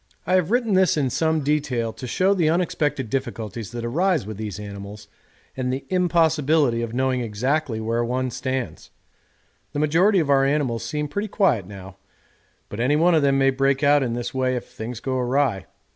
[0.25, 4.37] I have written this in some detail to show the unexpected difficulties that arise with
[4.37, 5.07] these animals,
[5.55, 8.89] and the impossibility of knowing exactly where one stands.
[9.73, 11.97] The majority of our animals seem pretty quiet now,
[12.67, 15.67] but any one of them may break out in this way if things go awry.